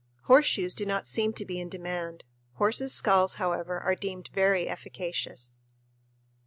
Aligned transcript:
Horseshoes 0.23 0.73
do 0.73 0.83
not 0.83 1.05
seem 1.05 1.31
to 1.33 1.45
be 1.45 1.59
in 1.59 1.69
demand. 1.69 2.23
Horses' 2.53 2.91
skulls, 2.91 3.35
however, 3.35 3.79
are 3.81 3.93
deemed 3.93 4.31
very 4.33 4.67
efficacious. 4.67 5.59